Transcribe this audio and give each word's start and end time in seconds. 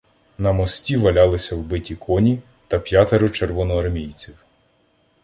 На 0.37 0.51
мості 0.51 0.97
валялися 0.97 1.55
вбиті 1.55 1.95
коні 1.95 2.39
та 2.67 2.79
п'ятеро 2.79 3.29
червоноармійців. 3.29 4.45